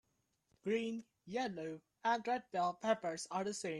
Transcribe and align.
Green, 0.63 1.03
yellow 1.27 1.79
and 2.03 2.25
red 2.27 2.43
bell 2.51 2.73
peppers 2.81 3.27
are 3.29 3.43
the 3.43 3.53
same. 3.53 3.69